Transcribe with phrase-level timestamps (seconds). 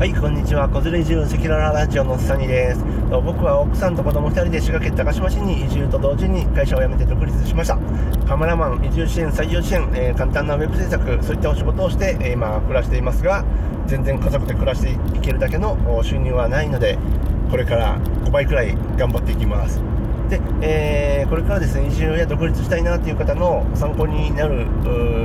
[0.00, 0.66] はいこんにちは。
[0.66, 2.82] 子連れ移住赤裸々ラジオのサニーです。
[3.10, 7.76] 僕は奥さんと子供2人で滋賀県高島市に移住と同時に会社を辞めて独立しました。
[8.26, 13.44] カメラマン移住支援採用支援、えー、簡単なウェブ制作そういったお仕事をして、えー、今暮らしていますが
[13.88, 16.96] 全然家族で暮らしていけるだけの収入はないので
[17.50, 19.82] これから5倍くらい頑張っていきます。
[20.30, 24.64] で、えー、これからですね移住や独立したいなっていう方の参考になる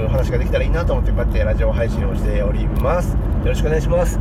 [0.09, 3.11] 話ができたらいいなと思ってこうやってラジオ配信をしております。
[3.11, 4.19] よろしくお願いします。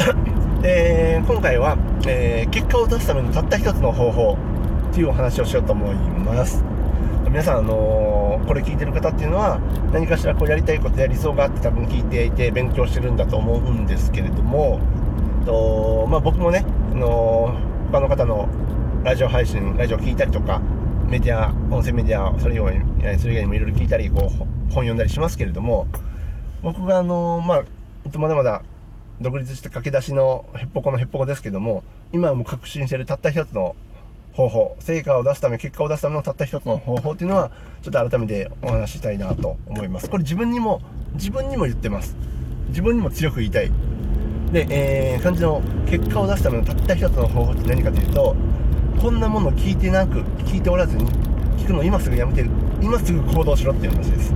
[0.64, 1.76] えー、今回は、
[2.06, 4.38] えー、結果を出すためのたった一つの方法
[4.92, 6.64] というお話をしようと思います。
[7.28, 9.60] 皆さん、あのー、これ聞いてる方っていうのは
[9.92, 14.80] 何かしらこうやりたいことや理想があって多分聞いていて勉強してるんだと思うんですけれども
[15.44, 18.48] と、まあ、僕もね、あのー、他の方の
[19.08, 20.60] ラジオ配信ラジオ聞いたりとか
[21.08, 25.86] メディア音声メディアそれ以外それ以外にもいろいろ聞いたりこう本読んだりしますけれども
[26.62, 27.64] 僕があの、まあ
[28.18, 28.62] まだまだ
[29.20, 33.76] 独立して駆け出しのへっぽこのへっぽこですけども、今はもう確信しているたった一つの
[34.32, 37.50] 方法、成果を出すため、結果を出すためのたった一つの方法っていうのは、
[37.82, 40.10] ちょっと改めてお話ししたいなと思います。
[40.10, 40.80] これ自分にも、
[41.14, 42.16] 自分にも言ってます。
[42.68, 43.70] 自分にも強く言いたい。
[44.52, 48.36] で、えー、感じの結果を出すためのたった一つの方法って何かというと、
[49.00, 51.06] こんなものを聞いてなく、聞いておらずに、
[51.58, 52.50] 聞くの今すぐやめてる。
[52.80, 54.34] 今すぐ行動しろっていう話です。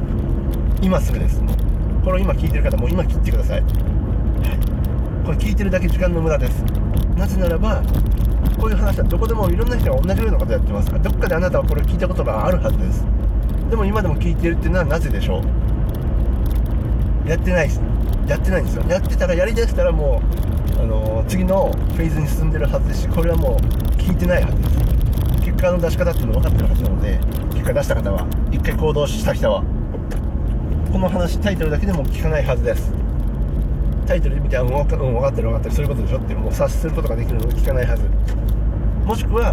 [0.80, 1.40] 今すぐです。
[1.40, 1.56] もう
[2.04, 3.92] これを今聞いてる方、もう今切ってください。
[5.24, 6.64] これ聞いてるだけ時間の無駄です
[7.16, 7.82] なぜならば
[8.58, 13.04] こういう話はどこでもいろんな人が同じようなことやってますからどっかであなたはこれを聞いたことがあるはずです
[13.70, 15.40] でも今でも聞いてるっていうのはなぜでしょ
[17.24, 17.80] うやってないです
[18.32, 18.84] やってないんですよ。
[18.88, 20.22] やってたらやりだしたらも
[20.78, 23.56] う、あのー、次のフェーズに進んでるはずですしこれはもう
[24.00, 25.42] 聞いてないはずです。
[25.44, 27.20] 結果の出し方っていうの分かってるはずなので
[27.52, 29.62] 結果出した方は一回行動した人は
[30.92, 32.92] この話タイトルだけでも聞かないはずです。
[34.06, 38.02] タイトルで見て、うん、分か分かってる分かってる、そういうことでしょってもう察することができるので聞かないはず。
[39.06, 39.52] もしくは、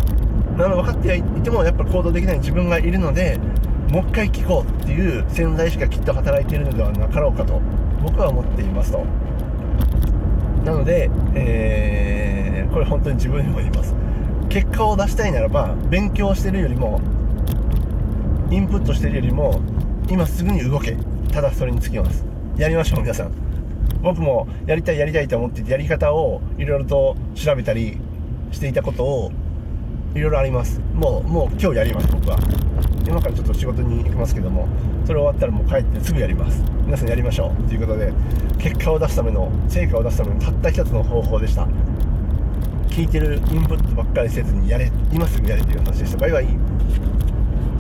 [0.58, 3.38] 分かっていてもやっぱ行動できない自分がいるので、
[3.90, 7.62] もう一回聞こうっていう潜在意識がきっと働いているのではなかろうかと、
[8.02, 9.06] 僕は思っていますと。
[10.66, 13.96] なので、えー、これ本当に自分にも言います。
[14.50, 17.00] 結果を出したいならば、勉強してるよりも、
[18.52, 19.62] インプットしてるよりも、
[20.10, 20.98] 今すぐに動け。
[21.32, 22.26] ただそれにつきます。
[22.58, 23.32] やりましょう、皆さん。
[24.02, 27.98] 僕もやりたいやりたいと思っててやり方をいろいろと調べたり
[28.52, 29.32] していたことを
[30.16, 30.82] いろいろあります。
[30.94, 32.38] もうもう今日やります僕は。
[33.08, 34.68] 今からちょっと仕事に行きますけども
[35.06, 36.64] それ終わったらもう帰ってすぐやります。
[36.86, 37.64] 皆さんやりましょう。
[37.68, 38.14] ということで
[38.60, 41.68] 結果を出すための成果を出すためのたった一つの方法でした。
[42.90, 46.18] 聞いてるインプットばっかりせずにやれ今すぐやれという話でした。
[46.18, 46.48] バイバイ。